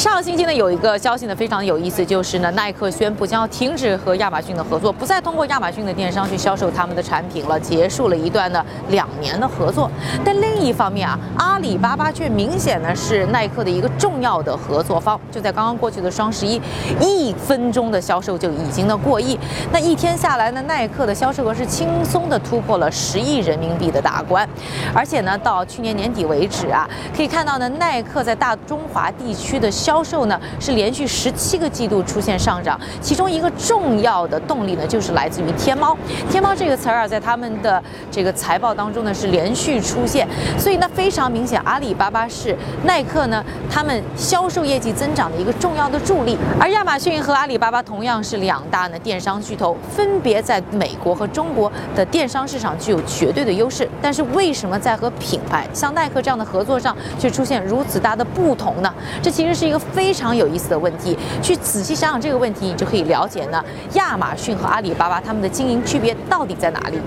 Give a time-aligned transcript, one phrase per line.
[0.00, 9.90] 上个星期呢，有一个消息呢，非常有意思，就是呢，耐克宣布将要停止和亚马逊的合作，不再通过亚马逊的电商去销售他们的产品了，结束了一段呢两年的合作。
[10.24, 15.20] 但另一方面啊，阿里巴巴却明显呢是耐克的一个重要的合作方。
[15.30, 16.58] 就在刚刚过去的双十一，
[16.98, 19.38] 一分钟的销售就已经呢过亿，
[19.70, 24.48] 那一天下来呢，耐克的销售额是轻松的突破了十亿人民币的大关，
[24.94, 35.96] 而且呢，到去年年底为止啊，可以看到呢，耐克在大中华地区区的销售呢是连续十七个季度出现上涨，其中一个重要的动力呢就是来自于天猫。
[36.30, 37.82] 天猫这个词儿啊，在他们的
[38.12, 46.38] 这个财报当中呢是连续出现，所以呢非常明显，阿里巴巴是耐克呢他们销售业绩增长的一个重要的助力。
[46.60, 53.88] 而亚马逊和阿里巴巴同样是两大呢电商巨头，分别在美国和中国的电商市场具有绝对的优势。
[54.00, 58.94] 但是为什么在和品牌像耐克这样的合作上却出现如此大的不同呢？
[59.20, 59.80] 这其实是一个。
[59.94, 66.98] 非常有意思的问题，去仔细想想这个问题，你就可以了解呢，亚马逊和阿里巴巴他们的经营区别到底在哪里。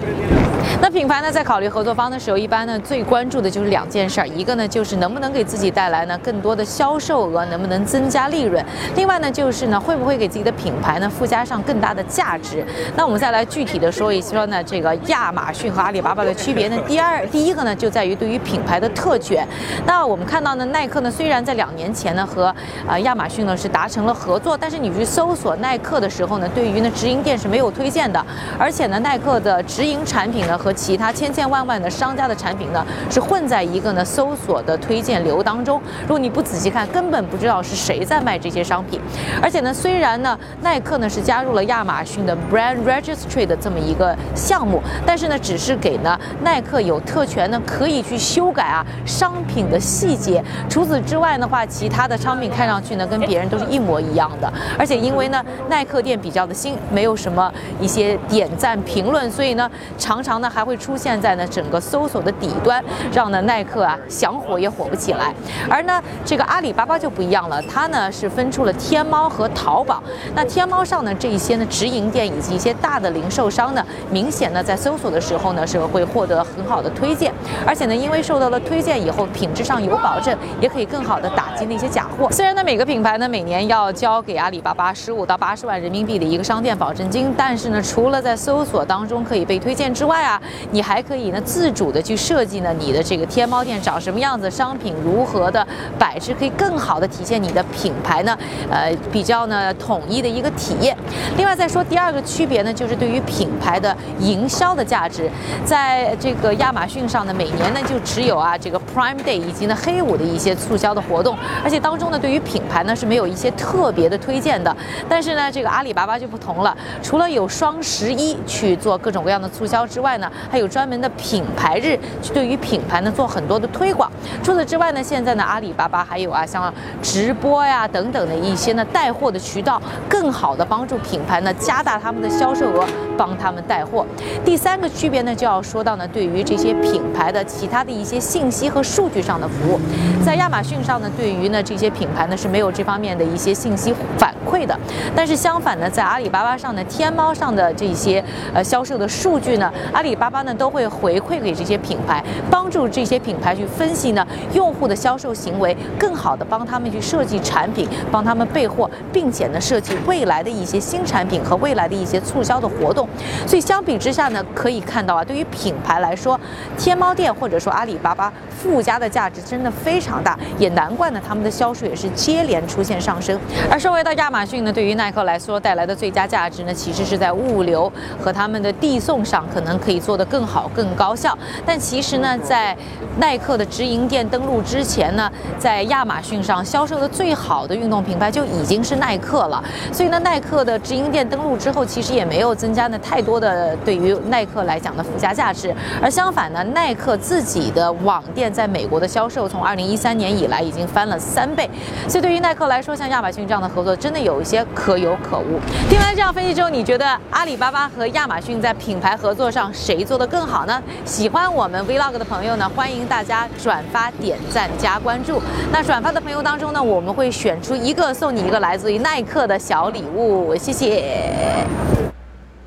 [0.81, 8.61] 那品牌呢，在考虑合作方的时候，一般呢最关注的就是两件事儿，一个呢就是能不能给自己带来呢更多的销售额，能不能增加利润；
[8.95, 12.65] 另外呢就是呢会不会给自己的品牌呢附加上更大的价值。
[12.97, 19.47] 那我们再来具体的说一说呢，这个亚马逊和阿里巴巴的区别呢，第二第一个呢就在于对于品牌的特权。
[19.85, 22.53] 那我们看到呢，耐克呢虽然在两年前呢和
[22.87, 28.23] 啊，亚马逊呢是达成了合作，但是你去搜索耐克的时候呢，对于呢直营店是没有推荐的，
[28.57, 35.81] 而且呢，耐克的直营产品呢和其他千千万万的商家的产品呢是混在一个呢搜索的推荐流当中。
[36.01, 38.99] 如果你不仔细看，根本不知道是谁在卖这些商品。
[39.41, 50.43] 而且呢，虽然呢耐克呢是加入了亚马逊的 Brand Registry 的这么一个项目，但是呢只是给呢耐克有特权呢可以去修改啊商品的细节。
[50.69, 52.63] 除此之外的话，其他的商品看。
[52.63, 65.35] 上去呢，跟别人都是一模一样的，而且因为呢，耐克店比较的新，没有什么一些点赞评论，所以呢，常常呢还会出现在呢整个搜索的底端，让呢耐克啊想火也火不起来。
[65.69, 70.01] 而呢，这个阿里巴巴就不一样了，它呢是分出了天猫和淘宝。
[70.33, 77.31] 那天猫上呢这一些呢直营店以及一些大的零售商呢，明显呢在搜索的时候呢是会获得很好的推荐，
[77.67, 82.31] 而且呢因为受到了推荐以后，品质上有保证，也可以更好的打击那些假货。
[82.31, 82.63] 虽然呢。
[82.63, 87.33] 每个品牌呢，每年要交给阿里巴巴十五到八十万人民币的一个商店保证金。
[87.35, 90.41] 但是呢，除了在搜索当中可以被推荐之外啊，
[90.71, 95.67] 你还可以呢自主的去设计呢你的这个天猫店长什么样子，商品如何的
[95.99, 98.37] 摆置，可以更好的体现你的品牌呢，
[98.71, 100.95] 呃，比较呢统一的一个体验。
[101.35, 105.29] 另外再说第二个区别呢，就是对于品牌的营销的价值，
[105.65, 114.75] 在这个亚马逊上呢，每年呢就只有啊这个 Prime Day 以及呢黑五的一些促销的活动，而且当中呢对于品牌呢是没有一些特别的推荐的，
[115.09, 124.09] 但是呢，这个阿里巴巴就不同了，除了有双十一去做各种各样的促销之外呢，还有专门的品牌日去对于品牌呢做很多的推广。
[124.41, 132.87] 除此之外呢，现在呢阿里巴巴还有啊像直播呀等等的一些呢带货的渠道，更好的帮助品牌呢加大他们的销售额，
[133.17, 134.05] 帮他们带货。
[134.45, 139.79] 第三个区别呢就要说到呢对于这些品牌的其他的一些信息和数据上的服务，
[140.25, 142.37] 在亚马逊上呢对于呢这一些品牌呢。
[142.43, 144.77] 是没有这方面的一些信息反馈的，
[145.15, 148.21] 但是相反呢，在阿里巴巴上呢，天猫上的这些
[148.53, 163.07] 呃销售的数据呢，阿里巴巴呢都会回馈给这些品牌，帮助这些品牌去分析呢用户的销售行为，更好的帮他们去设计产品，帮他们备货，并且呢设计未来的一些新产品和未来的一些促销的活动。
[163.47, 166.37] 所以相比之下呢，可以看到啊，对于品牌来说，
[166.77, 172.09] 天猫店或者说阿里巴巴附加的价值真的非常大，也难怪呢他们的销销售也是。
[172.13, 173.37] 接连出现上升，
[173.69, 177.91] 而说回到亚马逊呢，对于耐克来说带来的最佳价值呢，其实是在物流
[178.21, 181.37] 和他们的递送上，可能可以做得更好、更高效。
[181.65, 182.77] 但其实呢，在
[183.17, 189.61] 耐克的直营店登陆之前呢，在亚马逊上销售的最好的运动品牌就已经是耐克了。
[189.91, 195.75] 所以呢，耐克的直营店登陆之后，其实也没有增加呢太多的对于耐克来讲的附加价值。
[196.01, 201.69] 而相反呢，耐克自己的网店在美国的销售，从二零一三年以来已经翻了三倍。
[202.07, 205.59] 所以对于耐克来说，像亚马逊这样的合作，真的有一些可有可无。
[205.89, 210.81] 听完这样分析之后，你觉得阿里巴巴和亚马逊在品牌合作上谁做得更好呢？
[211.05, 215.41] 喜欢我们 Vlog 的朋友呢，欢迎大家转发、点赞、加关注。
[215.71, 220.55] 那转发的朋友当中呢，我们会选出一个送你一个来自于耐克的小礼物。
[220.55, 221.65] 谢谢，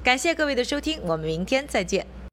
[0.03, 2.16] 感谢各位的收听，我们明天再见。